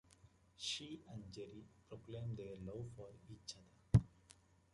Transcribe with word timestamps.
She 0.57 1.03
and 1.11 1.31
Jerry 1.31 1.63
proclaim 1.87 2.35
their 2.35 2.55
love 2.65 2.89
for 2.97 3.09
each 3.29 3.53
other. 3.55 4.03